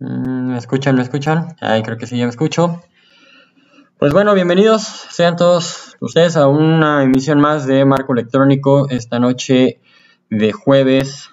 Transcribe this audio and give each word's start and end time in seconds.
¿Me 0.00 0.56
escuchan? 0.56 0.94
¿Me 0.94 1.02
escuchan? 1.02 1.56
Ay, 1.60 1.82
creo 1.82 1.98
que 1.98 2.06
sí, 2.06 2.16
ya 2.16 2.24
me 2.24 2.30
escucho. 2.30 2.80
Pues 3.98 4.12
bueno, 4.12 4.32
bienvenidos 4.32 4.82
sean 4.82 5.34
todos 5.34 5.96
ustedes 5.98 6.36
a 6.36 6.46
una 6.46 7.02
emisión 7.02 7.40
más 7.40 7.66
de 7.66 7.84
Marco 7.84 8.12
Electrónico 8.12 8.88
esta 8.90 9.18
noche 9.18 9.80
de 10.30 10.52
jueves, 10.52 11.30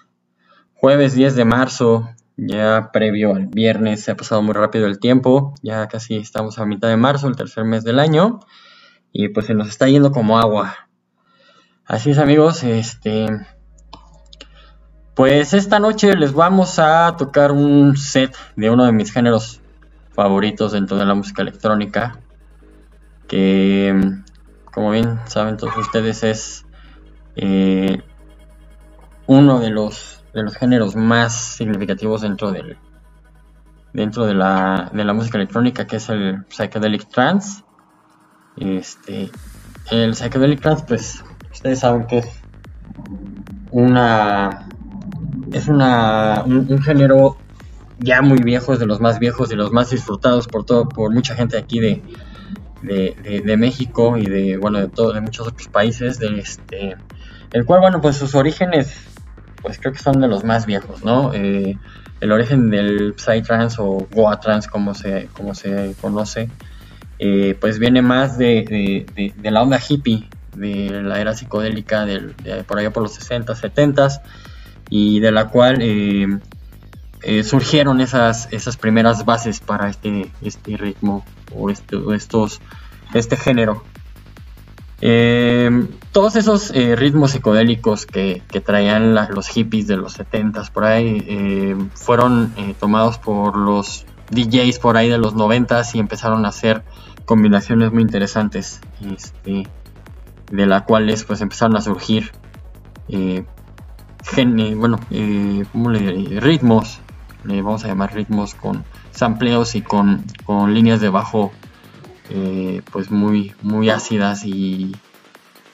jueves 0.74 1.14
10 1.14 1.36
de 1.36 1.46
marzo, 1.46 2.10
ya 2.38 2.90
previo 2.92 3.36
al 3.36 3.46
viernes, 3.46 4.02
se 4.02 4.10
ha 4.10 4.16
pasado 4.16 4.42
muy 4.42 4.56
rápido 4.56 4.88
el 4.88 5.00
tiempo, 5.00 5.54
ya 5.62 5.88
casi 5.88 6.16
estamos 6.16 6.58
a 6.58 6.66
mitad 6.66 6.88
de 6.88 6.98
marzo, 6.98 7.28
el 7.28 7.36
tercer 7.36 7.66
mes 7.66 7.84
del 7.84 8.00
año, 8.00 8.40
y 9.12 9.30
pues 9.30 9.46
se 9.46 9.54
nos 9.54 9.68
está 9.70 9.88
yendo 9.88 10.12
como 10.12 10.40
agua. 10.40 10.90
Así 11.86 12.10
es 12.10 12.18
amigos, 12.18 12.64
este, 12.64 13.28
pues 15.16 15.54
esta 15.54 15.80
noche 15.80 16.16
les 16.16 16.34
vamos 16.34 16.78
a 16.78 17.16
tocar 17.18 17.54
un 17.54 17.96
set 17.96 18.36
de 18.58 18.70
uno 18.70 18.86
de 18.86 18.92
mis 18.92 19.14
géneros 19.14 19.62
favoritos 20.14 20.74
dentro 20.74 20.98
de 20.98 21.06
la 21.06 21.16
música 21.16 21.42
electrónica. 21.42 22.20
Que, 23.28 24.14
como 24.66 24.92
bien 24.92 25.20
saben 25.26 25.56
todos 25.56 25.76
ustedes, 25.78 26.24
es 26.24 26.66
eh, 27.38 28.02
uno 29.26 29.60
de 29.60 29.70
los, 29.70 30.22
de 30.34 30.44
los 30.44 30.56
géneros 30.56 30.98
más 30.98 31.34
significativos 31.34 32.22
dentro 32.22 32.52
del 32.52 32.78
dentro 33.94 34.26
de 34.26 34.34
la, 34.34 34.92
de 34.94 35.06
la 35.06 35.14
música 35.14 35.38
electrónica, 35.38 35.88
que 35.88 35.96
es 35.96 36.10
el 36.10 36.44
psychedelic 36.50 37.08
trance. 37.08 37.64
Este, 38.58 39.32
el 39.90 40.14
psychedelic 40.14 40.60
trance, 40.60 40.84
pues 40.86 41.24
ustedes 41.54 41.80
saben 41.80 42.06
que 42.06 42.18
es 42.18 42.28
una 43.72 44.68
es 45.56 45.70
una, 45.70 46.44
un, 46.46 46.82
género 46.84 47.38
ya 47.98 48.22
muy 48.22 48.40
viejo, 48.40 48.74
es 48.74 48.80
de 48.80 48.86
los 48.86 49.00
más 49.00 49.20
viejos, 49.20 49.48
de 49.48 49.56
los 49.56 49.72
más 49.72 49.90
disfrutados 49.90 50.48
por 50.50 50.66
todo, 50.66 50.90
por 50.90 51.14
mucha 51.14 51.34
gente 51.34 51.58
aquí 51.58 51.80
de, 51.80 52.02
de, 52.82 53.58
México 53.58 54.18
y 54.18 54.26
de 54.26 54.58
bueno 54.58 54.80
de 54.80 54.90
todo, 54.90 55.14
de 55.14 55.22
muchos 55.22 55.48
otros 55.48 55.70
países, 55.70 56.20
de 56.20 56.40
este, 56.40 56.98
el 57.54 57.64
cual 57.64 57.80
bueno 57.80 58.02
pues 58.02 58.18
sus 58.18 58.36
orígenes 58.36 58.94
pues 59.62 59.80
creo 59.80 59.94
que 59.94 60.00
son 60.00 60.20
de 60.20 60.28
los 60.28 60.44
más 60.44 60.66
viejos, 60.66 61.06
¿no? 61.06 61.34
Eh, 61.34 61.78
el 62.20 62.32
origen 62.34 62.70
del 62.70 63.14
Psytrance 63.16 63.78
o 63.80 64.08
Goa 64.12 64.42
Trance 64.42 64.70
como 64.70 64.94
se, 64.94 65.30
como 65.32 65.56
se 65.56 65.96
conoce, 66.02 66.50
eh, 67.18 67.56
pues 67.62 67.80
viene 67.80 68.02
más 68.02 68.38
de, 68.38 69.06
de, 69.16 69.52
la 69.52 69.62
onda 69.62 69.80
hippie, 69.80 70.28
de 70.54 71.02
la 71.02 71.22
era 71.22 71.34
psicodélica 71.34 72.06
de, 72.06 72.34
por 72.68 72.78
allá 72.78 72.92
por 72.92 73.04
los 73.04 73.14
60, 73.14 73.56
70 73.56 74.10
y 74.90 75.20
de 75.20 75.32
la 75.32 75.50
cual 75.50 75.80
eh, 75.82 76.40
eh, 77.22 77.44
surgieron 77.44 78.02
esas, 78.02 78.48
esas 78.52 78.78
primeras 78.78 79.26
bases 79.26 79.60
para 79.60 79.90
este, 79.90 80.32
este 80.42 80.78
ritmo 80.78 81.26
o, 81.54 81.70
este, 81.70 81.98
estos, 82.14 82.62
este 83.14 83.38
género. 83.38 83.84
Eh, 85.02 85.88
todos 86.12 86.36
esos 86.38 86.72
ritmos 86.72 87.32
psicodélicos 87.32 88.06
que, 88.06 88.42
traían 88.66 89.14
los 89.14 89.48
hippies 89.50 89.88
de 89.88 89.98
los 89.98 90.18
70s 90.18 90.72
por 90.72 90.86
ahí 90.86 91.76
fueron 91.94 92.54
tomados 92.80 93.18
por 93.18 93.58
los 93.58 94.06
DJs 94.32 94.80
por 94.80 94.96
ahí 94.96 95.10
de 95.10 95.18
los 95.18 95.36
90s 95.36 95.96
y 95.96 96.00
empezaron 96.00 96.46
a 96.46 96.50
hacer 96.50 96.84
combinaciones 97.26 97.92
muy 97.92 98.04
interesantes 98.04 98.80
este, 99.14 99.68
de 100.50 100.66
las 100.66 100.84
cuales 100.84 101.26
pues 101.26 101.42
empezaron 101.42 101.76
a 101.76 101.82
surgir 101.82 102.32
bueno, 104.76 105.00
eh, 105.12 105.64
le 105.74 106.40
ritmos, 106.40 107.00
le 107.44 107.62
vamos 107.62 107.86
a 107.86 107.88
llamar 107.88 108.14
ritmos 108.14 108.56
con 108.56 108.84
sampleos 109.12 109.76
y 109.76 109.82
con, 109.82 110.24
con 110.46 110.74
líneas 110.74 111.00
de 111.00 111.10
bajo 111.10 111.52
eh, 112.30 112.82
pues 112.92 113.12
muy, 113.12 113.54
muy 113.62 113.90
ácidas 113.90 114.44
y, 114.46 114.96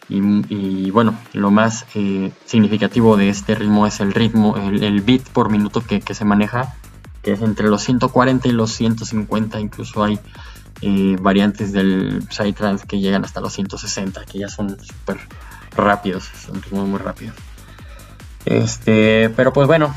y, 0.10 0.92
bueno, 0.92 1.18
lo 1.34 1.52
más 1.52 1.86
eh, 1.96 2.32
significativo 2.46 3.16
de 3.16 3.30
este 3.30 3.56
ritmo 3.56 3.88
es 3.88 4.02
el 4.02 4.14
ritmo, 4.14 4.58
el, 4.58 5.02
beat 5.02 5.22
por 5.30 5.50
minuto 5.50 5.82
que, 5.82 6.02
se 6.14 6.26
maneja, 6.26 6.76
que 7.24 7.32
es 7.32 7.42
entre 7.42 7.70
los 7.70 7.82
140 7.84 8.50
y 8.50 8.52
los 8.52 8.72
150, 8.74 9.60
incluso 9.60 10.04
hay 10.04 10.20
variantes 11.22 11.72
del 11.72 12.24
Psytrance 12.30 12.86
que 12.86 13.00
llegan 13.00 13.24
hasta 13.24 13.40
los 13.40 13.54
160, 13.54 14.26
que 14.26 14.40
ya 14.40 14.50
son 14.50 14.78
súper 14.84 15.20
rápidos, 15.78 16.30
son 16.46 16.62
ritmos 16.62 16.90
muy 16.90 17.00
rápidos. 17.00 17.36
Este, 18.46 19.30
pero 19.36 19.54
pues 19.54 19.68
bueno, 19.68 19.94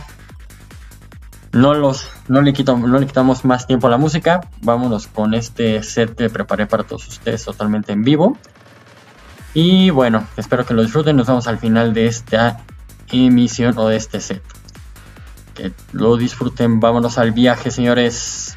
no 1.53 1.75
los 1.75 2.09
no 2.27 2.43
le 2.43 2.53
quitamos 2.53 2.89
no 2.89 2.99
le 2.99 3.07
quitamos 3.07 3.45
más 3.45 3.67
tiempo 3.67 3.87
a 3.87 3.91
la 3.91 3.97
música. 3.97 4.41
Vámonos 4.63 5.07
con 5.07 5.35
este 5.35 5.83
set 5.83 6.15
que 6.15 6.29
preparé 6.29 6.67
para 6.67 6.85
todos 6.85 7.07
ustedes 7.09 7.45
totalmente 7.45 7.93
en 7.93 8.03
vivo. 8.03 8.37
Y 9.55 9.91
bueno, 9.91 10.27
espero 10.37 10.67
que 10.67 10.75
lo 10.75 10.83
disfruten. 10.83 11.17
Nos 11.17 11.29
vemos 11.29 11.47
al 11.47 11.59
final 11.59 11.95
de 11.95 12.07
esta 12.07 12.61
emisión 13.11 13.79
o 13.79 13.89
de 13.89 13.97
este 13.97 14.21
set. 14.21 14.43
Que 15.55 15.73
lo 15.93 16.17
disfruten. 16.17 16.81
Vámonos 16.81 17.19
al 17.19 17.31
viaje, 17.31 17.71
señores. 17.71 18.54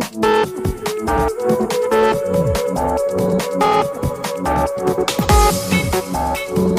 Thank 0.00 0.24
you. 6.58 6.69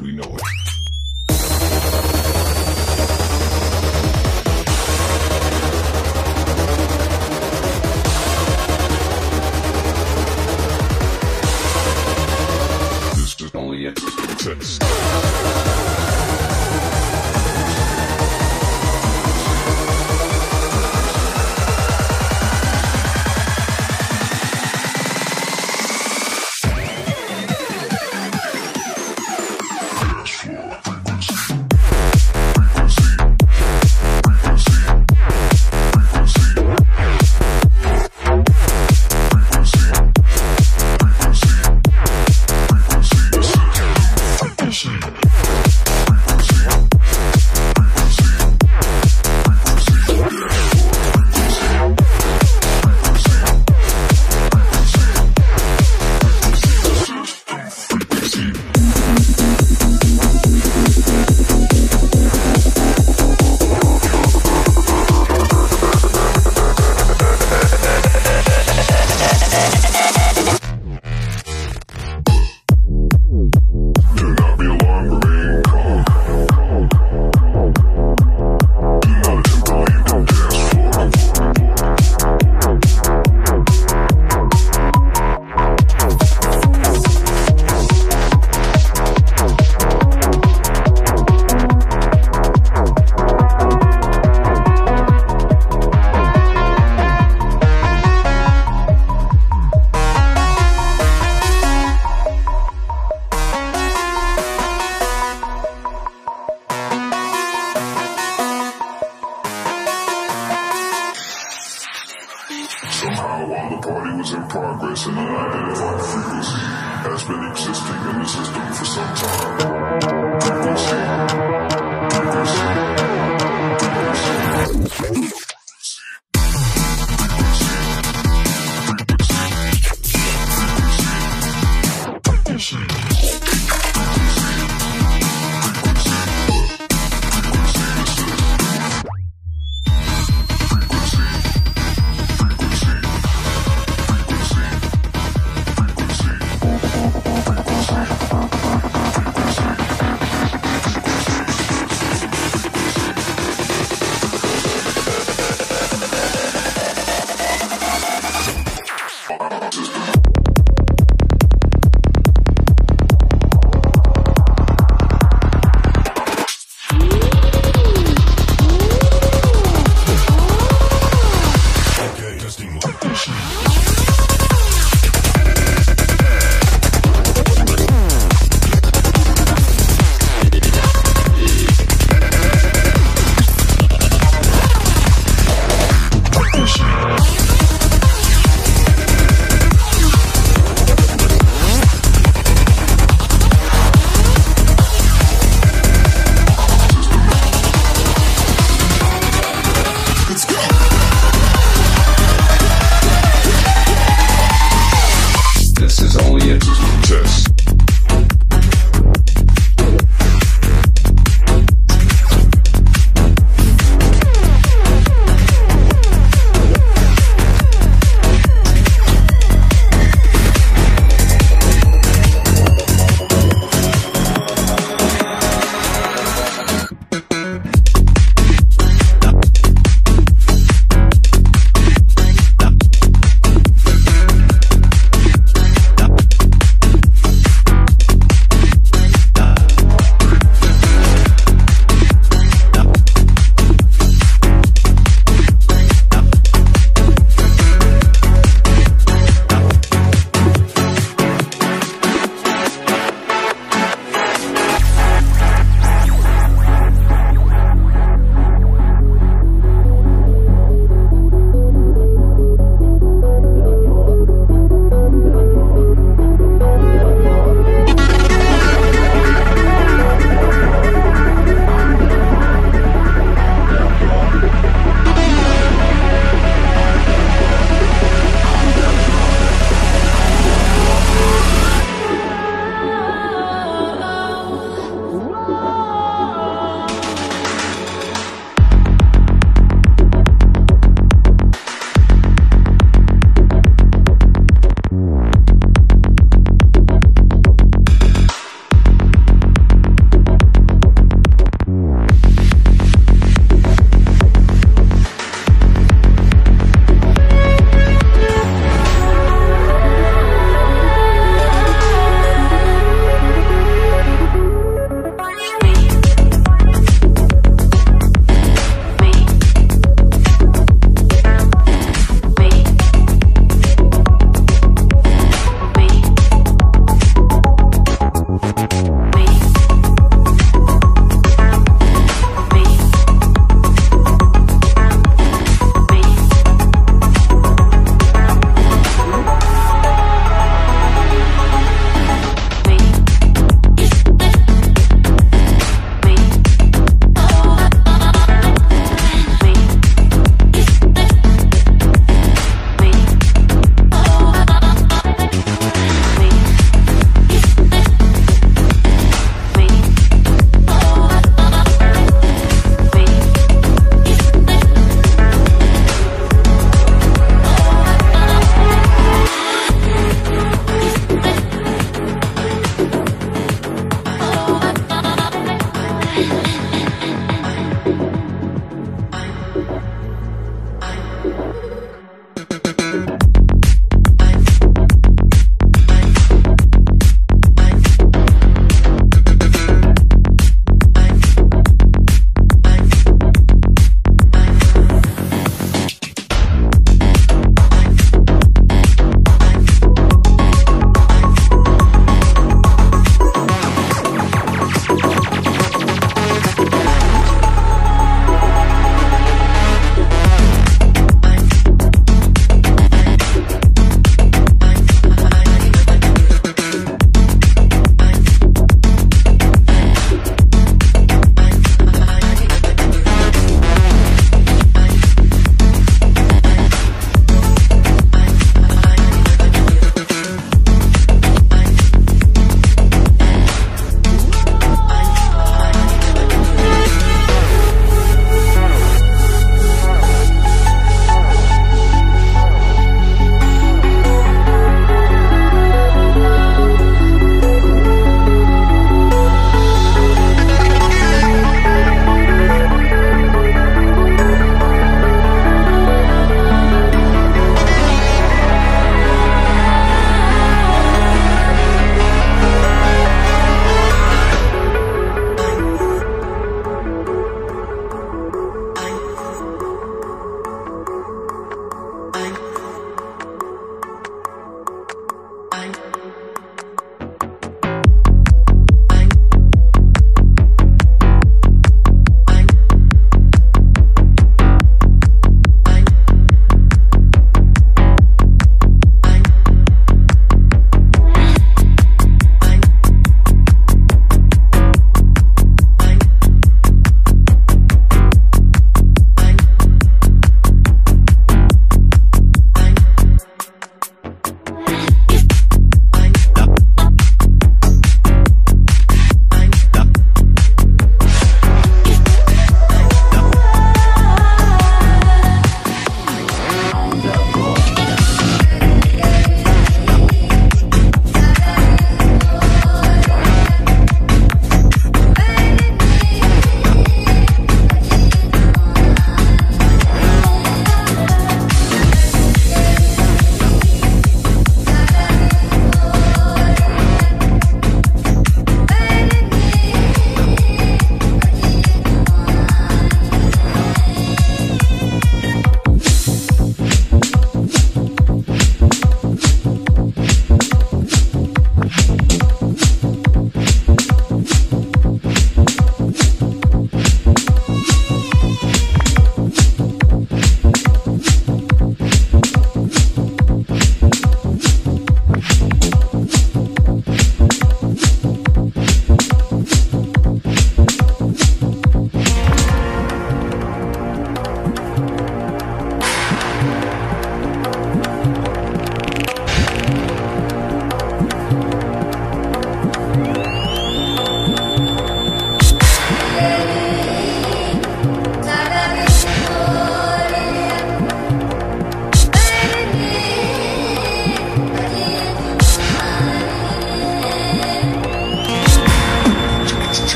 We 0.00 0.12
know 0.12 0.29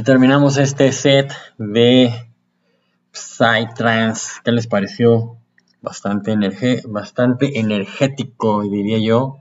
Así 0.00 0.06
terminamos 0.06 0.56
este 0.56 0.92
set 0.92 1.30
de 1.58 2.10
Psytrance. 3.12 4.40
¿Qué 4.42 4.50
les 4.50 4.66
pareció? 4.66 5.36
Bastante, 5.82 6.34
bastante 6.88 7.60
energético, 7.60 8.62
diría 8.62 8.96
yo. 8.98 9.40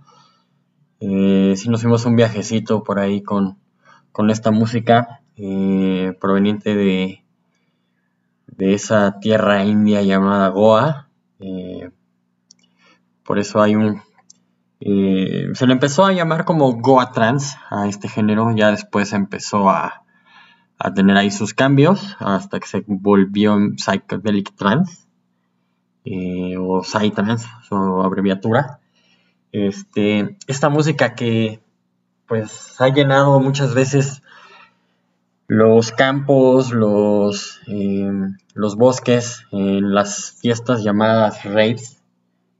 Eh, 0.99 1.53
si 1.55 1.69
nos 1.69 1.83
fuimos 1.83 2.03
un 2.03 2.17
viajecito 2.17 2.83
por 2.83 2.99
ahí 2.99 3.23
con, 3.23 3.57
esta 4.27 4.51
música 4.51 5.21
eh, 5.37 6.13
proveniente 6.19 6.75
de, 6.75 7.23
de 8.47 8.73
esa 8.73 9.17
tierra 9.21 9.63
india 9.63 10.01
llamada 10.01 10.49
Goa. 10.49 11.07
Eh, 11.39 11.89
por 13.23 13.39
eso 13.39 13.61
hay 13.61 13.75
un 13.77 14.01
se 14.81 15.67
le 15.67 15.71
empezó 15.71 16.03
a 16.05 16.11
llamar 16.11 16.43
como 16.43 16.73
Goa 16.73 17.13
Trans 17.13 17.55
a 17.69 17.87
este 17.87 18.09
género, 18.09 18.53
ya 18.53 18.71
después 18.71 19.13
empezó 19.13 19.69
a, 19.69 20.03
tener 20.93 21.17
ahí 21.17 21.29
sus 21.29 21.53
cambios 21.53 22.15
hasta 22.19 22.59
que 22.59 22.67
se 22.67 22.83
volvió 22.87 23.57
Psychedelic 23.77 24.55
Trans 24.55 25.07
eh, 26.05 26.55
o 26.57 26.83
Psytrance, 26.83 27.47
su 27.67 27.75
abreviatura. 27.75 28.79
Este, 29.51 30.37
esta 30.47 30.69
música 30.69 31.15
que 31.15 31.61
pues 32.27 32.79
ha 32.79 32.89
llenado 32.89 33.39
muchas 33.39 33.73
veces 33.73 34.21
los 35.47 35.91
campos, 35.91 36.71
los, 36.71 37.59
eh, 37.67 38.11
los 38.53 38.75
bosques, 38.75 39.45
en 39.51 39.93
las 39.93 40.37
fiestas 40.39 40.83
llamadas 40.83 41.43
raves. 41.43 42.01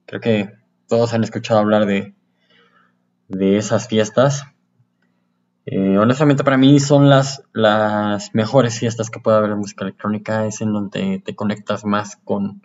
Creo 0.08 0.20
que 0.22 0.54
todos 0.88 1.14
han 1.14 1.24
escuchado 1.24 1.60
hablar 1.60 1.86
de, 1.86 2.16
de 3.28 3.58
esas 3.58 3.88
fiestas. 3.88 4.44
Eh, 5.72 6.00
honestamente 6.00 6.44
para 6.44 6.58
mí 6.58 6.80
son 6.80 7.10
las, 7.10 7.44
las 7.54 8.34
mejores 8.34 8.80
fiestas 8.80 9.12
que 9.12 9.20
puede 9.20 9.38
haber 9.38 9.52
en 9.52 9.60
música 9.60 9.84
electrónica. 9.84 10.46
Es 10.46 10.62
en 10.62 10.74
donde 10.74 11.22
te 11.24 11.36
conectas 11.36 11.86
más 11.86 12.18
con, 12.24 12.62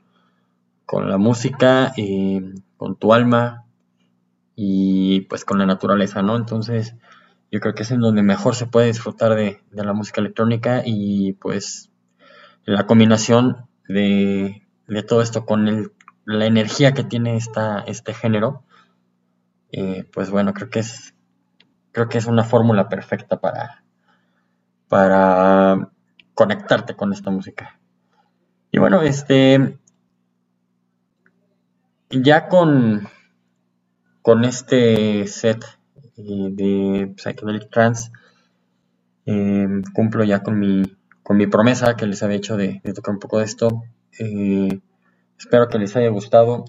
con 0.86 1.10
la 1.10 1.18
música, 1.18 1.92
eh, 1.96 2.54
con 2.76 2.96
tu 2.96 3.12
alma 3.12 3.66
y 4.56 5.22
pues 5.22 5.44
con 5.44 5.58
la 5.58 5.66
naturaleza, 5.66 6.22
¿no? 6.22 6.36
Entonces 6.36 6.94
yo 7.50 7.60
creo 7.60 7.74
que 7.74 7.82
es 7.82 7.90
en 7.90 8.00
donde 8.00 8.22
mejor 8.22 8.54
se 8.54 8.66
puede 8.66 8.86
disfrutar 8.86 9.34
de, 9.34 9.60
de 9.70 9.84
la 9.84 9.92
música 9.92 10.20
electrónica 10.20 10.82
y 10.84 11.34
pues 11.34 11.90
la 12.64 12.86
combinación 12.86 13.66
de, 13.86 14.62
de 14.88 15.02
todo 15.02 15.20
esto 15.20 15.44
con 15.44 15.68
el 15.68 15.92
la 16.24 16.46
energía 16.46 16.92
que 16.92 17.04
tiene 17.04 17.36
esta, 17.36 17.80
este 17.80 18.14
género, 18.14 18.64
eh, 19.72 20.04
pues 20.12 20.30
bueno, 20.30 20.54
creo 20.54 20.70
que 20.70 20.80
es, 20.80 21.13
creo 21.94 22.08
que 22.08 22.18
es 22.18 22.26
una 22.26 22.42
fórmula 22.42 22.88
perfecta 22.88 23.40
para, 23.40 23.84
para 24.88 25.90
conectarte 26.34 26.96
con 26.96 27.12
esta 27.12 27.30
música. 27.30 27.78
Y 28.72 28.80
bueno, 28.80 29.02
este, 29.02 29.78
ya 32.10 32.48
con, 32.48 33.08
con 34.22 34.44
este 34.44 35.28
set 35.28 35.64
eh, 36.16 36.48
de 36.50 37.14
Psychedelic 37.16 37.70
Trance, 37.70 38.10
eh, 39.26 39.68
cumplo 39.94 40.24
ya 40.24 40.42
con 40.42 40.58
mi, 40.58 40.82
con 41.22 41.36
mi 41.36 41.46
promesa 41.46 41.94
que 41.94 42.06
les 42.06 42.24
había 42.24 42.38
hecho 42.38 42.56
de, 42.56 42.80
de 42.82 42.92
tocar 42.92 43.14
un 43.14 43.20
poco 43.20 43.38
de 43.38 43.44
esto. 43.44 43.84
Espero 45.38 45.68
que 45.68 45.78
les 45.78 45.94
haya 45.94 46.08
gustado 46.08 46.64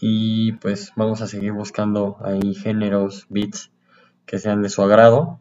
y 0.00 0.52
pues 0.52 0.92
vamos 0.94 1.20
a 1.20 1.26
seguir 1.26 1.52
buscando 1.52 2.18
ahí 2.22 2.54
géneros, 2.54 3.26
beats 3.28 3.72
que 4.28 4.38
sean 4.38 4.62
de 4.62 4.68
su 4.68 4.82
agrado. 4.82 5.40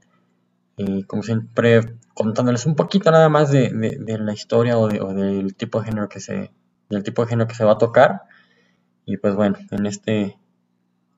Y 0.78 1.04
como 1.04 1.22
siempre, 1.22 1.98
contándoles 2.16 2.66
un 2.66 2.76
poquito 2.76 3.12
nada 3.12 3.30
más 3.30 3.52
de, 3.52 3.70
la 4.20 4.34
historia 4.34 4.78
o, 4.80 4.88
del 4.88 5.56
tipo 5.56 5.80
de 5.80 5.88
género 5.88 6.10
que 6.10 6.20
se 6.20 6.52
del 6.90 7.04
tipo 7.04 7.22
de 7.22 7.28
género 7.28 7.48
que 7.48 7.56
se 7.56 7.66
va 7.66 7.74
a 7.74 7.78
tocar. 7.78 8.24
Y 9.06 9.18
pues 9.18 9.36
bueno, 9.36 9.58
en 9.72 9.86
este 9.86 10.38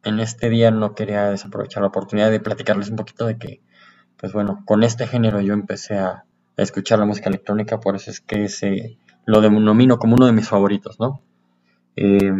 en 0.03 0.19
este 0.19 0.49
día 0.49 0.71
no 0.71 0.95
quería 0.95 1.29
desaprovechar 1.29 1.81
la 1.81 1.89
oportunidad 1.89 2.31
de 2.31 2.39
platicarles 2.39 2.89
un 2.89 2.95
poquito 2.95 3.25
de 3.25 3.37
que, 3.37 3.61
pues 4.17 4.33
bueno, 4.33 4.63
con 4.65 4.83
este 4.83 5.07
género 5.07 5.41
yo 5.41 5.53
empecé 5.53 5.97
a, 5.97 6.25
escuchar 6.57 6.99
la 6.99 7.05
música 7.05 7.29
electrónica, 7.29 7.79
por 7.79 7.95
eso 7.95 8.11
es 8.11 8.19
que 8.19 8.49
se, 8.49 8.97
lo 9.25 9.39
denomino 9.39 9.97
como 9.97 10.15
uno 10.15 10.25
de 10.25 10.33
mis 10.33 10.49
favoritos, 10.49 10.99
¿no? 10.99 11.21
Eh, 11.95 12.33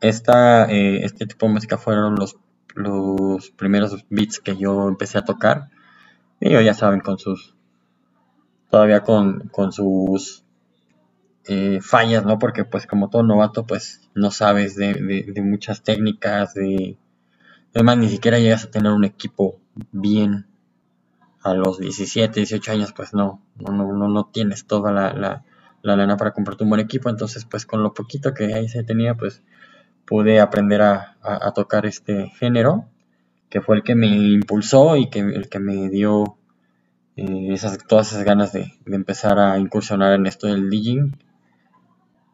esta, 0.00 0.70
eh, 0.70 1.04
este 1.04 1.26
tipo 1.26 1.46
de 1.46 1.54
música 1.54 1.78
fueron 1.78 2.14
los, 2.14 2.36
los 2.74 3.50
primeros 3.50 4.04
beats 4.10 4.40
que 4.40 4.56
yo 4.56 4.88
empecé 4.88 5.18
a 5.18 5.24
tocar. 5.24 5.70
Y 6.40 6.50
ya 6.50 6.74
saben, 6.74 7.00
con 7.00 7.18
sus. 7.18 7.54
Todavía 8.70 9.00
con, 9.00 9.48
con 9.48 9.72
sus 9.72 10.44
eh, 11.46 11.80
fallas, 11.82 12.24
¿no? 12.24 12.38
Porque, 12.38 12.64
pues, 12.64 12.86
como 12.86 13.10
todo 13.10 13.22
novato, 13.22 13.66
pues 13.66 14.08
no 14.14 14.30
sabes 14.30 14.76
de, 14.76 15.42
muchas 15.42 15.82
técnicas. 15.82 16.54
De, 16.54 16.96
además, 17.74 17.98
ni 17.98 18.08
siquiera 18.08 18.38
llegas 18.38 18.64
a 18.64 18.70
tener 18.70 18.92
un 18.92 19.04
equipo 19.04 19.58
bien 19.92 20.46
a 21.42 21.54
los 21.54 21.78
17, 21.78 22.40
18 22.40 22.72
años, 22.72 22.92
pues 22.92 23.14
no, 23.14 23.42
no, 23.56 23.72
no, 23.72 24.08
no 24.08 24.24
tienes 24.26 24.66
toda 24.66 24.92
la, 24.92 25.42
la 25.82 25.96
lana 25.96 26.16
para 26.16 26.32
comprarte 26.32 26.64
un 26.64 26.70
buen 26.70 26.80
equipo. 26.80 27.08
Entonces, 27.08 27.44
pues 27.44 27.66
con 27.66 27.82
lo 27.82 27.94
poquito 27.94 28.34
que 28.34 28.54
ahí 28.54 28.68
se 28.68 28.84
tenía, 28.84 29.14
pues 29.14 29.42
pude 30.10 30.40
aprender 30.40 30.82
a, 30.82 31.52
tocar 31.54 31.86
este 31.86 32.30
género, 32.30 32.86
que 33.48 33.60
fue 33.60 33.76
el 33.76 33.84
que 33.84 33.94
me 33.94 34.08
impulsó 34.08 34.96
y 34.96 35.08
que 35.08 35.20
el 35.20 35.48
que 35.48 35.60
me 35.60 35.88
dio 35.88 36.36
eh, 37.14 37.50
esas, 37.52 37.78
todas 37.86 38.10
esas 38.10 38.24
ganas 38.24 38.52
de, 38.52 38.72
empezar 38.86 39.38
a 39.38 39.56
incursionar 39.60 40.14
en 40.14 40.26
esto 40.26 40.48
del 40.48 40.68
DJing. 40.68 41.16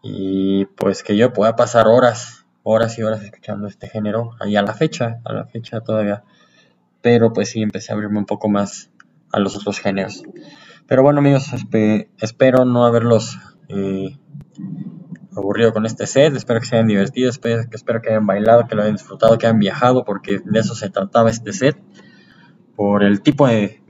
Y 0.02 0.64
pues 0.64 1.02
que 1.02 1.18
yo 1.18 1.34
pueda 1.34 1.54
pasar 1.54 1.86
horas, 1.86 2.46
horas 2.62 2.98
y 2.98 3.02
horas 3.02 3.22
escuchando 3.22 3.68
este 3.68 3.90
género, 3.90 4.30
ahí 4.40 4.56
a 4.56 4.62
la 4.62 4.72
fecha, 4.72 5.20
a 5.26 5.34
la 5.34 5.44
fecha 5.44 5.82
todavía. 5.82 6.24
Pero 7.02 7.34
pues 7.34 7.50
sí, 7.50 7.60
empecé 7.60 7.92
a 7.92 7.96
abrirme 7.96 8.18
un 8.18 8.26
poco 8.26 8.48
más 8.48 8.90
a 9.32 9.38
los 9.38 9.54
otros 9.54 9.80
géneros. 9.80 10.22
Pero 10.86 11.02
bueno 11.02 11.18
amigos, 11.18 11.50
espero 12.20 12.64
no 12.64 12.86
haberlos 12.86 13.38
eh, 13.68 14.16
aburrido 15.36 15.72
con 15.72 15.86
este 15.86 16.06
set, 16.06 16.34
espero 16.34 16.60
que 16.60 16.66
se 16.66 16.76
hayan 16.76 16.88
divertido, 16.88 17.30
espero, 17.30 17.62
espero 17.70 18.00
que 18.00 18.10
hayan 18.10 18.26
bailado, 18.26 18.66
que 18.66 18.74
lo 18.74 18.82
hayan 18.82 18.94
disfrutado, 18.94 19.36
que 19.38 19.46
hayan 19.46 19.58
viajado, 19.58 20.04
porque 20.04 20.40
de 20.44 20.60
eso 20.60 20.74
se 20.74 20.90
trataba 20.90 21.30
este 21.30 21.52
set, 21.52 21.76
por 22.74 23.02
el 23.02 23.22
tipo 23.22 23.46
de, 23.46 23.82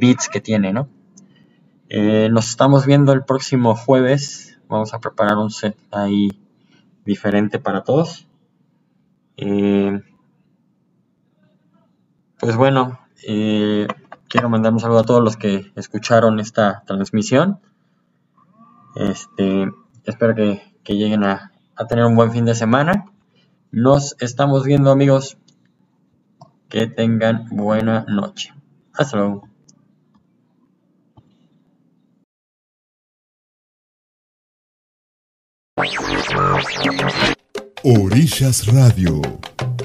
beats 0.00 0.28
que 0.28 0.40
tiene, 0.40 0.72
¿no? 0.72 0.88
Eh, 1.88 2.28
nos 2.30 2.48
estamos 2.48 2.86
viendo 2.86 3.12
el 3.12 3.24
próximo 3.24 3.74
jueves, 3.74 4.58
vamos 4.68 4.94
a 4.94 5.00
preparar 5.00 5.36
un 5.36 5.50
set 5.50 5.76
ahí 5.90 6.30
diferente 7.04 7.58
para 7.58 7.84
todos. 7.84 8.26
Eh, 9.36 10.00
pues 12.38 12.56
bueno, 12.56 12.98
quiero 14.28 14.48
mandar 14.48 14.72
un 14.72 14.80
saludo 14.80 15.00
a 15.00 15.04
todos 15.04 15.22
los 15.22 15.36
que 15.36 15.70
escucharon 15.76 16.40
esta 16.40 16.82
transmisión. 16.86 17.60
Este, 18.96 19.68
espero 20.04 20.34
que, 20.34 20.62
lleguen 20.94 21.24
a, 21.24 21.52
tener 21.88 22.04
un 22.04 22.14
buen 22.14 22.32
fin 22.32 22.44
de 22.44 22.54
semana. 22.54 23.06
Nos 23.70 24.16
estamos 24.20 24.64
viendo 24.64 24.90
amigos. 24.90 25.36
Que 26.68 26.86
tengan 26.86 27.48
buena 27.50 28.04
noche. 28.08 28.54
Hasta 28.94 29.16
luego. 29.18 29.48
Orillas 37.84 38.66
Radio, 38.66 39.20